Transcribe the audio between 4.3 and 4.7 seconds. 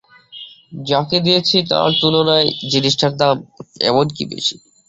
বেশি।